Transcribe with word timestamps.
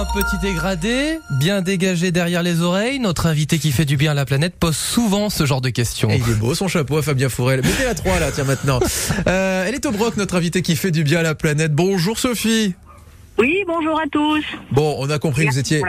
Un 0.00 0.06
petit 0.06 0.38
dégradé, 0.38 1.18
bien 1.30 1.60
dégagé 1.60 2.10
derrière 2.10 2.42
les 2.42 2.62
oreilles. 2.62 2.98
Notre 3.00 3.26
invité 3.26 3.58
qui 3.58 3.70
fait 3.70 3.84
du 3.84 3.98
bien 3.98 4.12
à 4.12 4.14
la 4.14 4.24
planète 4.24 4.54
pose 4.58 4.74
souvent 4.74 5.28
ce 5.28 5.44
genre 5.44 5.60
de 5.60 5.68
questions. 5.68 6.08
Et 6.08 6.16
il 6.26 6.32
est 6.32 6.36
beau 6.36 6.54
son 6.54 6.68
chapeau 6.68 6.96
à 6.96 7.02
Fabien 7.02 7.28
Fourel. 7.28 7.60
Mettez 7.62 7.84
la 7.84 7.94
3 7.94 8.18
là, 8.18 8.32
tiens 8.32 8.44
maintenant. 8.44 8.80
Euh, 9.26 9.64
elle 9.68 9.74
est 9.74 9.84
au 9.84 9.90
broc, 9.90 10.16
notre 10.16 10.36
invité 10.36 10.62
qui 10.62 10.74
fait 10.74 10.90
du 10.90 11.04
bien 11.04 11.18
à 11.18 11.22
la 11.22 11.34
planète. 11.34 11.74
Bonjour 11.74 12.18
Sophie. 12.18 12.74
Oui, 13.38 13.62
bonjour 13.66 14.00
à 14.00 14.04
tous. 14.10 14.42
Bon, 14.72 14.96
on 14.98 15.10
a 15.10 15.18
compris 15.18 15.46
que 15.46 15.52
vous 15.52 15.58
étiez. 15.58 15.82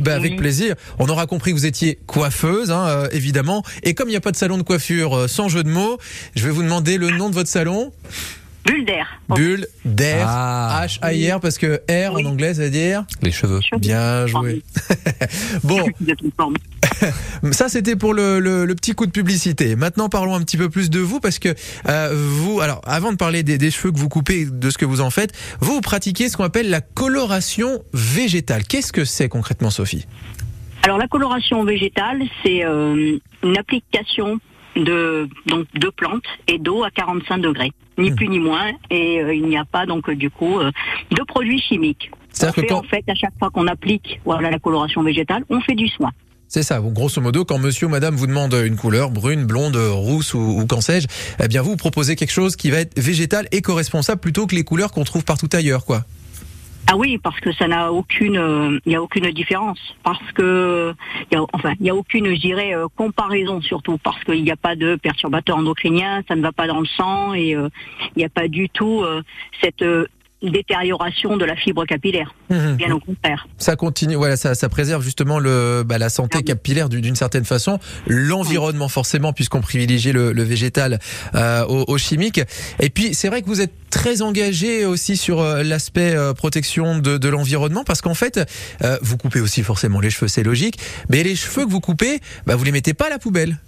Ben, 0.00 0.14
avec 0.14 0.32
Oui. 0.32 0.36
plaisir. 0.36 0.74
On 0.98 1.08
aura 1.08 1.26
compris 1.26 1.52
que 1.52 1.56
vous 1.56 1.66
étiez 1.66 1.98
coiffeuse, 2.06 2.72
hein, 2.72 2.86
euh, 2.88 3.08
évidemment. 3.12 3.62
Et 3.84 3.94
comme 3.94 4.08
il 4.08 4.12
n'y 4.12 4.16
a 4.16 4.20
pas 4.20 4.32
de 4.32 4.36
salon 4.36 4.58
de 4.58 4.62
coiffure 4.64 5.16
euh, 5.16 5.28
sans 5.28 5.48
jeu 5.48 5.62
de 5.62 5.70
mots, 5.70 5.98
je 6.34 6.44
vais 6.44 6.50
vous 6.50 6.62
demander 6.64 6.98
le 6.98 7.10
nom 7.10 7.30
de 7.30 7.34
votre 7.34 7.48
salon. 7.50 7.92
Bulle 8.66 8.84
d'air. 8.84 9.06
Bulle 9.28 9.66
d'air. 9.84 10.26
Ah. 10.28 10.84
H-A-I-R, 10.86 11.40
parce 11.40 11.56
que 11.58 11.76
R 11.88 12.14
Oui. 12.14 12.24
en 12.26 12.30
anglais, 12.30 12.54
ça 12.54 12.62
veut 12.62 12.70
dire. 12.70 13.04
Les 13.22 13.30
cheveux. 13.32 13.60
Bien 13.78 14.26
joué. 14.26 14.62
bon, 15.64 15.84
ça 17.52 17.68
c'était 17.68 17.96
pour 17.96 18.14
le, 18.14 18.40
le- 18.40 18.64
le 18.64 18.74
petit 18.74 18.94
coup 18.94 19.06
de 19.06 19.10
publicité. 19.12 19.76
Maintenant, 19.76 20.08
parlons 20.08 20.34
un 20.34 20.40
petit 20.42 20.56
peu 20.56 20.68
plus 20.68 20.90
de 20.90 20.98
vous, 21.00 21.20
parce 21.20 21.38
que 21.38 21.54
euh, 21.88 22.10
vous, 22.14 22.60
alors, 22.60 22.80
avant 22.86 23.12
de 23.12 23.16
parler 23.16 23.42
des, 23.42 23.58
des 23.58 23.70
cheveux 23.70 23.92
que 23.92 23.98
vous 23.98 24.08
coupez, 24.08 24.40
et 24.40 24.46
de 24.46 24.70
ce 24.70 24.78
que 24.78 24.84
vous 24.84 25.00
en 25.00 25.10
faites, 25.10 25.32
vous, 25.60 25.74
vous 25.74 25.80
pratiquez 25.80 26.28
ce 26.28 26.36
qu'on 26.36 26.44
appelle 26.44 26.70
la 26.70 26.80
coloration 26.80 27.82
végétale. 27.92 28.64
Qu'est-ce 28.64 28.92
que 28.92 29.04
c'est 29.04 29.28
concrètement, 29.28 29.70
Sophie? 29.70 30.06
Alors 30.82 30.98
la 30.98 31.08
coloration 31.08 31.64
végétale, 31.64 32.20
c'est 32.44 32.64
euh, 32.64 33.18
une 33.42 33.58
application 33.58 34.38
de 34.76 35.28
donc 35.46 35.66
de 35.74 35.88
plantes 35.88 36.24
et 36.48 36.58
d'eau 36.58 36.84
à 36.84 36.90
45 36.90 37.38
degrés, 37.38 37.72
ni 37.98 38.10
Hmm. 38.10 38.14
plus 38.14 38.28
ni 38.28 38.38
moins, 38.38 38.70
et 38.90 39.20
euh, 39.22 39.34
il 39.34 39.44
n'y 39.46 39.56
a 39.56 39.64
pas 39.64 39.86
donc 39.86 40.08
euh, 40.08 40.14
du 40.14 40.30
coup 40.30 40.58
euh, 40.60 40.70
de 41.10 41.22
produits 41.26 41.60
chimiques. 41.60 42.10
Que 42.38 42.52
fait, 42.52 42.66
quand- 42.66 42.78
en 42.80 42.82
fait 42.82 43.04
à 43.08 43.14
chaque 43.14 43.32
fois 43.38 43.50
qu'on 43.50 43.66
applique 43.66 44.20
voilà 44.24 44.50
la 44.50 44.58
coloration 44.58 45.02
végétale, 45.02 45.44
on 45.48 45.60
fait 45.60 45.74
du 45.74 45.88
soin. 45.88 46.10
C'est 46.48 46.62
ça, 46.62 46.78
grosso 46.80 47.20
modo, 47.20 47.44
quand 47.44 47.58
monsieur 47.58 47.88
ou 47.88 47.90
madame 47.90 48.14
vous 48.14 48.28
demande 48.28 48.54
une 48.64 48.76
couleur, 48.76 49.10
brune, 49.10 49.46
blonde, 49.46 49.76
rousse 49.76 50.32
ou, 50.32 50.38
ou 50.60 50.64
qu'en 50.66 50.80
sais-je, 50.80 51.08
eh 51.42 51.48
bien 51.48 51.60
vous, 51.60 51.70
vous 51.70 51.76
proposez 51.76 52.14
quelque 52.14 52.30
chose 52.30 52.54
qui 52.54 52.70
va 52.70 52.78
être 52.78 52.96
végétal, 53.00 53.48
éco-responsable 53.50 54.20
plutôt 54.20 54.46
que 54.46 54.54
les 54.54 54.62
couleurs 54.62 54.92
qu'on 54.92 55.02
trouve 55.02 55.24
partout 55.24 55.48
ailleurs, 55.54 55.84
quoi. 55.84 56.04
Ah 56.88 56.96
oui, 56.96 57.18
parce 57.18 57.40
que 57.40 57.52
ça 57.52 57.66
n'a 57.66 57.92
aucune, 57.92 58.36
euh, 58.36 58.78
il 58.86 58.92
y 58.92 58.94
a 58.94 59.02
aucune 59.02 59.28
différence, 59.32 59.78
parce 60.04 60.32
que, 60.32 60.94
enfin, 61.52 61.72
il 61.80 61.86
y 61.86 61.90
a 61.90 61.94
aucune, 61.96 62.26
je 62.26 62.40
dirais, 62.40 62.76
euh, 62.76 62.86
comparaison 62.94 63.60
surtout, 63.60 63.98
parce 63.98 64.22
qu'il 64.22 64.44
n'y 64.44 64.52
a 64.52 64.56
pas 64.56 64.76
de 64.76 64.94
perturbateurs 64.94 65.56
endocriniens, 65.56 66.22
ça 66.28 66.36
ne 66.36 66.42
va 66.42 66.52
pas 66.52 66.68
dans 66.68 66.78
le 66.78 66.86
sang 66.86 67.34
et 67.34 67.56
euh, 67.56 67.68
il 68.14 68.20
n'y 68.20 68.24
a 68.24 68.28
pas 68.28 68.46
du 68.46 68.68
tout 68.68 69.02
euh, 69.02 69.22
cette 69.60 69.82
euh, 69.82 70.06
détérioration 70.42 71.36
de 71.36 71.44
la 71.44 71.56
fibre 71.56 71.84
capillaire. 71.86 72.34
Mhm. 72.50 72.76
Bien 72.76 72.92
au 72.92 73.00
contraire. 73.00 73.46
Ça 73.58 73.76
continue, 73.76 74.14
voilà, 74.16 74.36
ça, 74.36 74.54
ça 74.54 74.68
préserve 74.68 75.02
justement 75.02 75.38
le, 75.38 75.82
bah, 75.84 75.98
la 75.98 76.08
santé 76.08 76.42
capillaire 76.42 76.88
d'une 76.88 77.00
d'une 77.00 77.16
certaine 77.16 77.44
façon, 77.44 77.78
l'environnement 78.06 78.88
forcément, 78.88 79.32
puisqu'on 79.32 79.60
privilégie 79.60 80.12
le, 80.12 80.32
le 80.32 80.42
végétal 80.42 80.98
euh, 81.34 81.64
au, 81.66 81.84
au 81.86 81.98
chimique. 81.98 82.40
Et 82.80 82.90
puis 82.90 83.14
c'est 83.14 83.28
vrai 83.28 83.42
que 83.42 83.46
vous 83.46 83.60
êtes 83.60 83.72
très 83.90 84.22
engagé 84.22 84.84
aussi 84.84 85.16
sur 85.16 85.40
euh, 85.40 85.62
l'aspect 85.62 86.14
euh, 86.14 86.34
protection 86.34 86.98
de, 86.98 87.16
de 87.16 87.28
l'environnement, 87.28 87.84
parce 87.84 88.02
qu'en 88.02 88.14
fait, 88.14 88.40
euh, 88.82 88.98
vous 89.02 89.16
coupez 89.16 89.40
aussi 89.40 89.62
forcément 89.62 90.00
les 90.00 90.10
cheveux, 90.10 90.28
c'est 90.28 90.42
logique, 90.42 90.78
mais 91.08 91.22
les 91.22 91.36
cheveux 91.36 91.64
que 91.64 91.70
vous 91.70 91.80
coupez, 91.80 92.20
bah, 92.46 92.56
vous 92.56 92.64
les 92.64 92.72
mettez 92.72 92.92
pas 92.94 93.06
à 93.06 93.10
la 93.10 93.18
poubelle. 93.18 93.58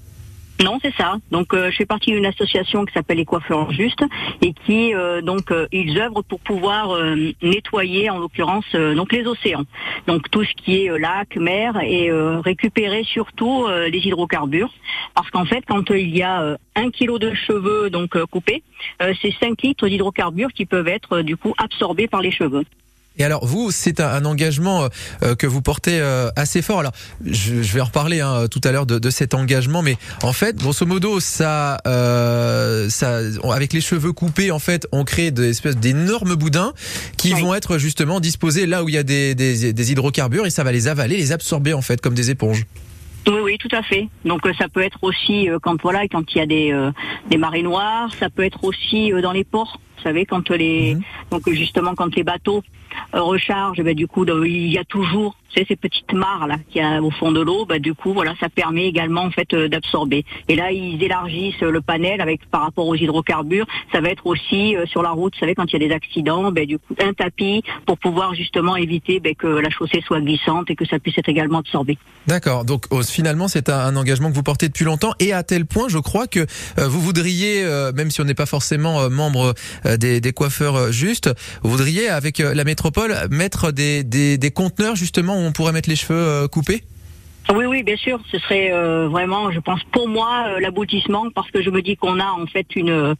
Non, 0.65 0.79
c'est 0.83 0.95
ça. 0.95 1.19
Donc, 1.31 1.55
euh, 1.55 1.71
je 1.71 1.77
fais 1.77 1.87
partie 1.87 2.11
d'une 2.11 2.27
association 2.27 2.85
qui 2.85 2.93
s'appelle 2.93 3.19
les 3.19 3.25
coiffeurs 3.25 3.71
justes 3.71 4.03
et 4.43 4.53
qui, 4.53 4.93
euh, 4.93 5.21
donc, 5.21 5.53
euh, 5.53 5.69
ils 5.71 5.97
œuvrent 6.01 6.25
pour 6.25 6.41
pouvoir 6.41 6.97
euh, 6.97 7.33
nettoyer, 7.43 8.11
en 8.11 8.19
l'occurrence, 8.19 8.65
donc 8.75 9.13
les 9.13 9.25
océans. 9.27 9.65
Donc, 10.09 10.29
tout 10.31 10.43
ce 10.43 10.53
qui 10.55 10.85
est 10.85 10.99
lac, 10.99 11.37
mer 11.37 11.81
et 11.83 12.11
récupérer 12.11 13.05
surtout 13.05 13.67
les 13.69 13.99
hydrocarbures. 13.99 14.73
Parce 15.15 15.31
qu'en 15.31 15.45
fait, 15.45 15.65
quand 15.67 15.91
il 15.91 16.17
y 16.17 16.23
a 16.23 16.57
un 16.75 16.91
kilo 16.91 17.19
de 17.19 17.35
cheveux 17.35 17.91
donc 17.91 18.17
coupés, 18.27 18.63
c'est 19.01 19.35
5 19.41 19.63
litres 19.63 19.89
d'hydrocarbures 19.89 20.53
qui 20.53 20.67
peuvent 20.67 20.89
être 20.89 21.21
du 21.21 21.37
coup 21.37 21.55
absorbés 21.59 22.09
par 22.09 22.23
les 22.23 22.31
cheveux. 22.31 22.65
Et 23.19 23.25
alors 23.25 23.45
vous, 23.47 23.71
c'est 23.71 24.01
un, 24.01 24.09
un 24.09 24.25
engagement 24.25 24.85
euh, 24.85 24.89
euh, 25.23 25.35
que 25.35 25.47
vous 25.47 25.63
portez 25.63 25.99
euh, 26.01 26.31
assez 26.37 26.63
fort. 26.63 26.81
Alors 26.81 26.93
je, 27.27 27.63
je 27.63 27.73
vais 27.75 27.81
en 27.81 27.85
reparler 27.87 28.21
hein, 28.21 28.47
tout 28.51 28.61
à 28.65 28.73
l'heure 28.73 28.87
de, 28.87 28.99
de 28.99 29.11
cet 29.11 29.35
engagement, 29.35 29.83
mais 29.83 29.97
en 30.23 30.33
fait, 30.33 30.57
grosso 30.57 30.87
modo, 30.87 31.21
ça, 31.21 31.79
euh, 31.87 32.89
ça, 32.89 33.21
on- 33.43 33.51
avec 33.51 33.73
les 33.73 33.81
cheveux 33.81 34.13
coupés, 34.13 34.51
en 34.51 34.59
fait, 34.59 34.87
on 34.93 35.05
crée 35.05 35.31
des 35.31 35.51
espèces 35.51 35.77
d'énormes 35.77 36.35
boudins 36.35 36.73
qui 37.17 37.35
Oui. 37.35 37.41
vont 37.43 37.55
être 37.55 37.79
justement 37.79 38.21
disposés 38.21 38.67
là 38.67 38.85
où 38.85 38.89
il 38.89 38.95
y 38.95 38.99
a 38.99 39.03
des, 39.03 39.35
des, 39.35 39.73
des 39.73 39.93
hydrocarbures 39.93 40.47
et 40.47 40.51
ça 40.51 40.65
va 40.65 40.73
les 40.73 40.89
avaler, 40.89 41.17
les 41.17 41.33
absorber 41.33 41.73
en 41.73 41.83
fait 41.83 42.01
comme 42.01 42.15
des 42.15 42.31
éponges. 42.31 42.65
Oui, 43.27 43.41
oui, 43.43 43.59
tout 43.59 43.75
à 43.77 43.83
fait. 43.83 44.09
Donc 44.25 44.47
euh, 44.47 44.53
ça 44.59 44.69
peut 44.69 44.81
être 44.83 44.99
aussi 45.03 45.51
euh, 45.51 45.59
quand 45.61 45.77
voilà, 45.83 46.03
quand 46.11 46.23
il 46.35 46.39
y 46.39 46.41
a 46.41 46.47
des 46.47 46.73
euh, 46.73 46.91
des 47.31 47.37
marées 47.37 47.63
noires, 47.63 48.09
ça 48.19 48.31
peut 48.31 48.45
être 48.45 48.65
aussi 48.65 49.11
dans 49.23 49.33
les 49.33 49.45
ports. 49.45 49.79
Vous 49.99 50.03
savez, 50.05 50.25
quand 50.25 50.49
les 50.51 50.95
Mhm. 50.95 51.03
Donc 51.31 51.49
justement 51.51 51.95
quand 51.95 52.15
les 52.15 52.25
bateaux 52.25 52.63
euh, 53.15 53.23
rechargent, 53.23 53.83
ben, 53.83 53.95
du 53.95 54.07
coup 54.07 54.25
il 54.45 54.73
y 54.73 54.79
a 54.79 54.85
toujours 54.85 55.37
ces 55.57 55.75
petites 55.75 56.13
mares 56.13 56.47
là 56.47 56.57
qu'il 56.71 56.81
y 56.81 56.85
a 56.85 57.03
au 57.03 57.11
fond 57.11 57.33
de 57.33 57.41
l'eau. 57.41 57.67
Ben, 57.67 57.81
du 57.81 57.93
coup 57.93 58.13
voilà, 58.13 58.35
ça 58.39 58.49
permet 58.49 58.87
également 58.87 59.23
en 59.23 59.31
fait 59.31 59.53
euh, 59.55 59.69
d'absorber. 59.69 60.25
Et 60.47 60.55
là 60.55 60.71
ils 60.71 61.03
élargissent 61.03 61.63
euh, 61.63 61.71
le 61.71 61.81
panel 61.81 62.21
avec 62.21 62.47
par 62.47 62.63
rapport 62.63 62.87
aux 62.87 62.95
hydrocarbures. 62.95 63.67
Ça 63.93 64.01
va 64.01 64.11
être 64.11 64.27
aussi 64.27 64.77
sur 64.87 65.03
la 65.03 65.11
route. 65.11 65.35
Vous 65.35 65.41
savez 65.41 65.55
quand 65.55 65.65
il 65.73 65.83
y 65.83 65.85
a 65.85 65.89
des 65.89 65.95
accidents, 65.95 66.53
ben, 66.53 66.65
du 66.67 66.79
coup 66.79 66.95
un 67.03 67.13
tapis 67.13 67.63
pour 67.87 67.99
pouvoir 67.99 68.35
justement 68.35 68.77
éviter 68.77 69.21
que 69.35 69.47
la 69.47 69.71
chaussée 69.71 70.03
soit 70.07 70.21
glissante 70.21 70.71
et 70.71 70.77
que 70.77 70.87
ça 70.87 70.99
puisse 70.99 71.19
être 71.19 71.29
également 71.29 71.59
absorbé. 71.59 71.99
D'accord. 72.27 72.65
Donc 72.65 72.85
oh, 72.91 73.03
finalement, 73.03 73.49
c'est 73.49 73.69
un, 73.69 73.97
engagement 73.97 74.31
que 74.31 74.35
vous 74.35 74.43
portez 74.43 74.69
depuis 74.69 74.85
longtemps 74.85 75.13
et 75.19 75.33
à 75.33 75.43
tel 75.43 75.67
point, 75.67 75.89
je 75.89 75.99
crois 75.99 76.27
que 76.27 76.47
vous 76.77 77.01
voudriez, 77.01 77.65
même 77.95 78.11
si 78.11 78.21
on 78.21 78.25
n'est 78.25 78.35
pas 78.35 78.47
forcément 78.47 79.11
membre 79.11 79.55
des, 79.99 80.33
coiffeurs 80.33 80.77
euh, 80.77 80.93
vous 81.63 81.71
voudriez 81.71 82.09
avec 82.09 82.41
euh, 82.41 82.55
la 82.55 82.65
métropole 82.65 83.15
mettre 83.31 83.73
des, 83.73 84.05
des, 84.05 84.51
conteneurs 84.51 84.97
justement 84.97 85.35
où 85.35 85.41
on 85.41 85.53
pourrait 85.53 85.73
mettre 85.73 85.89
les 85.89 85.97
cheveux 85.97 86.19
euh, 86.19 86.49
coupés? 86.49 86.83
Oui, 87.55 87.65
oui, 87.65 87.83
bien 87.83 87.97
sûr. 87.97 88.21
Ce 88.31 88.39
serait 88.39 88.73
euh, 88.73 89.09
vraiment, 89.09 89.51
je 89.51 89.61
pense, 89.61 89.83
pour 89.85 90.09
moi, 90.09 90.61
l'aboutissement, 90.61 91.31
parce 91.35 91.51
que 91.51 91.63
je 91.63 91.71
me 91.71 91.81
dis 91.81 91.97
qu'on 91.97 92.21
a 92.21 92.27
en 92.27 92.47
fait 92.47 92.77
une, 92.77 93.15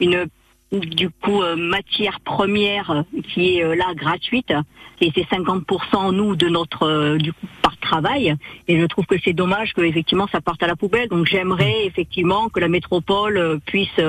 une 0.00 0.26
du 0.72 1.10
coup 1.10 1.42
matière 1.56 2.18
première 2.20 3.04
qui 3.22 3.56
est 3.56 3.76
là 3.76 3.94
gratuite 3.94 4.52
et 5.00 5.12
c'est 5.14 5.22
50% 5.22 6.12
nous 6.12 6.34
de 6.34 6.48
notre 6.48 7.16
du 7.18 7.32
coup 7.32 7.46
par 7.62 7.76
travail 7.76 8.34
et 8.66 8.80
je 8.80 8.84
trouve 8.86 9.06
que 9.06 9.14
c'est 9.24 9.32
dommage 9.32 9.74
que 9.74 9.82
effectivement 9.82 10.26
ça 10.26 10.40
parte 10.40 10.60
à 10.64 10.66
la 10.66 10.74
poubelle 10.74 11.08
donc 11.08 11.26
j'aimerais 11.26 11.86
effectivement 11.86 12.48
que 12.48 12.58
la 12.58 12.66
métropole 12.66 13.60
puisse 13.64 14.00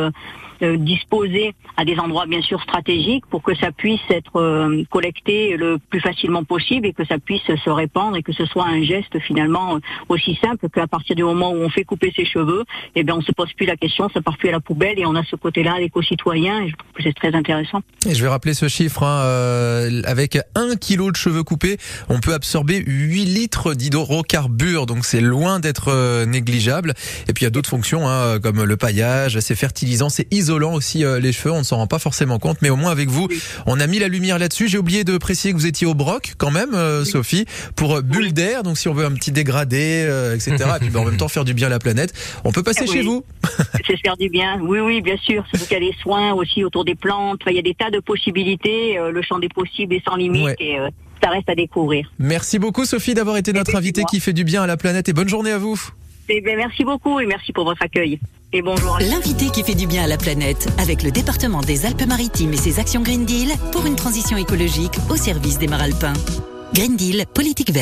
disposer 0.62 1.54
à 1.78 1.86
des 1.86 1.98
endroits 1.98 2.26
bien 2.26 2.42
sûr 2.42 2.62
stratégiques 2.62 3.26
pour 3.30 3.44
que 3.44 3.56
ça 3.56 3.72
puisse 3.72 4.02
être 4.10 4.38
euh, 4.38 4.84
collecté 4.90 5.56
le 5.58 5.78
plus 5.78 6.00
facilement 6.00 6.44
possible 6.44 6.88
et 6.88 6.94
que 6.94 7.06
ça 7.06 7.18
puisse 7.20 7.44
se 7.44 7.70
répandre 7.70 8.18
et 8.18 8.24
que 8.24 8.34
ce 8.34 8.46
soit 8.46 8.66
un 8.66 8.84
geste 8.84 9.20
finalement 9.20 9.76
euh, 9.76 9.80
aussi 10.10 10.38
simple 10.42 10.68
qu'à 10.70 10.88
partir 10.88 11.16
du 11.16 11.24
moment 11.24 11.52
où 11.52 11.58
on 11.58 11.70
fait 11.70 11.84
couper 11.84 12.12
ses 12.16 12.26
cheveux, 12.26 12.64
eh 12.96 13.04
bien 13.04 13.16
on 13.16 13.22
se 13.22 13.32
pose 13.32 13.52
plus 13.54 13.66
la 13.66 13.78
question, 13.78 14.10
ça 14.14 14.22
part 14.22 14.38
plus 14.38 14.50
à 14.50 14.54
la 14.54 14.60
poubelle 14.60 15.00
et 15.00 15.06
on 15.06 15.16
a 15.16 15.24
ce 15.24 15.36
côté-là 15.36 15.80
l'éco-citoyen 15.80 16.62
et 16.62 16.70
je 16.70 16.76
trouve 16.76 16.92
que 16.94 17.04
c'est 17.04 17.14
très 17.14 17.34
intéressant. 17.36 17.82
Et 18.08 18.16
je 18.16 18.22
vais 18.22 18.30
rappeler 18.30 18.54
ce 18.54 18.68
chiffre, 18.68 19.04
hein, 19.04 19.22
euh, 19.24 20.02
avec 20.06 20.40
un 20.56 20.76
kilo 20.76 21.12
de 21.12 21.18
cheveux 21.18 21.44
coupés, 21.44 21.78
on 22.10 22.20
peut 22.20 22.34
absorber 22.34 22.84
8 22.86 23.26
litres 23.26 23.74
d'hydrocarbures, 23.74 24.86
donc 24.86 25.06
c'est 25.06 25.22
loin 25.22 25.60
d'être 25.60 25.90
euh, 25.90 26.26
négligeable. 26.26 26.94
Et 27.28 27.34
puis 27.34 27.44
il 27.44 27.46
y 27.46 27.48
a 27.48 27.52
d'autres 27.52 27.70
fonctions, 27.70 28.08
hein, 28.08 28.40
comme 28.40 28.64
le 28.64 28.78
paillage, 28.78 29.40
c'est 29.40 29.56
fertilisant, 29.56 30.10
c'est 30.10 30.28
isolant 30.34 30.47
aussi 30.52 31.04
euh, 31.04 31.20
les 31.20 31.32
cheveux, 31.32 31.52
on 31.54 31.60
ne 31.60 31.64
s'en 31.64 31.78
rend 31.78 31.88
pas 31.88 32.00
forcément 32.00 32.40
compte, 32.40 32.58
mais 32.62 32.70
au 32.70 32.76
moins 32.76 32.92
avec 32.92 33.10
vous, 33.10 33.28
Oui. 33.30 33.42
on 33.66 33.80
a 33.80 33.88
mis 33.88 34.00
la 34.00 34.08
lumière 34.08 34.40
là-dessus. 34.40 34.68
J'ai 34.68 34.78
oublié 34.78 35.04
de 35.04 35.18
préciser 35.18 35.52
que 35.52 35.58
vous 35.58 35.66
étiez 35.68 35.86
au 35.88 35.94
broc 35.94 36.34
quand 36.38 36.52
même, 36.52 36.74
euh, 36.74 37.06
Sophie, 37.06 37.46
pour 37.76 37.98
euh, 37.98 38.02
bulle 38.02 38.34
d'air, 38.34 38.64
donc 38.64 38.78
si 38.78 38.88
on 38.88 38.94
veut 38.94 39.06
un 39.06 39.12
petit 39.12 39.32
dégradé, 39.32 40.06
euh, 40.08 40.36
etc., 40.36 40.56
et 40.58 40.80
puis 40.80 40.90
ben, 40.90 41.02
en 41.02 41.06
même 41.06 41.18
temps 41.18 41.28
faire 41.28 41.46
du 41.46 41.54
bien 41.54 41.68
à 41.68 41.70
la 41.70 41.80
planète, 41.80 42.14
on 42.44 42.52
peut 42.52 42.64
passer 42.64 42.86
Oui. 42.88 42.94
chez 42.94 43.02
vous. 43.02 43.24
c'est 43.88 43.98
faire 43.98 44.18
du 44.18 44.30
bien. 44.30 44.60
Oui, 44.62 44.80
oui, 44.80 45.02
bien 45.02 45.18
sûr. 45.18 45.44
Surtout 45.50 45.66
qu'il 45.66 45.84
y 45.84 45.88
a 45.88 45.92
des 45.92 45.98
soins 46.02 46.34
aussi 46.34 46.64
autour 46.64 46.86
des 46.86 46.96
plantes. 46.96 47.42
Il 47.48 47.56
y 47.56 47.60
a 47.60 47.62
des 47.62 47.74
tas 47.76 47.90
de 47.92 48.00
possibilités. 48.00 48.98
le 49.12 49.22
champ 49.22 49.40
des 49.40 49.50
possibles 49.50 49.94
est 49.96 50.04
sans 50.08 50.16
limite 50.16 50.44
Ouais. 50.44 50.56
et 50.60 50.78
ça 51.24 51.30
reste 51.30 51.50
à 51.50 51.56
découvrir. 51.56 52.10
Merci 52.20 52.60
beaucoup 52.60 52.86
Sophie 52.86 53.14
d'avoir 53.14 53.38
été 53.38 53.54
notre 53.54 53.72
c'est 53.72 53.78
invitée 53.78 54.04
qui 54.10 54.20
fait 54.20 54.34
du 54.34 54.44
bien 54.44 54.62
à 54.64 54.68
la 54.68 54.78
planète 54.78 55.10
et 55.10 55.14
bonne 55.14 55.30
journée 55.30 55.52
à 55.52 55.58
vous. 55.58 55.80
Eh 56.30 56.42
bien, 56.42 56.56
merci 56.58 56.84
beaucoup 56.84 57.20
et 57.20 57.26
merci 57.26 57.54
pour 57.54 57.64
votre 57.64 57.82
accueil. 57.82 58.20
L'invité 58.54 59.50
qui 59.50 59.62
fait 59.62 59.76
du 59.76 59.88
bien 59.88 60.06
à 60.06 60.08
la 60.08 60.16
planète 60.16 60.70
avec 60.78 61.04
le 61.04 61.12
département 61.12 61.60
des 61.60 61.86
Alpes-Maritimes 61.86 62.54
et 62.54 62.58
ses 62.58 62.80
actions 62.80 63.02
Green 63.02 63.26
Deal 63.26 63.50
pour 63.74 63.86
une 63.86 63.98
transition 63.98 64.38
écologique 64.38 64.94
au 65.10 65.18
service 65.18 65.60
des 65.60 65.68
Maralpins. 65.68 66.14
Green 66.74 66.96
Deal, 66.96 67.26
politique 67.34 67.72
verte. 67.72 67.76